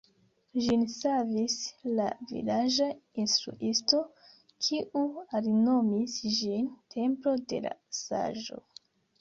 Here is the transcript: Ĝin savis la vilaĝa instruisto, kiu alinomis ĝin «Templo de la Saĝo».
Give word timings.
Ĝin 0.67 0.83
savis 0.93 1.57
la 1.99 2.07
vilaĝa 2.31 2.87
instruisto, 3.25 4.01
kiu 4.69 5.05
alinomis 5.41 6.19
ĝin 6.39 6.67
«Templo 6.97 7.37
de 7.53 7.65
la 7.69 7.79
Saĝo». 8.03 8.61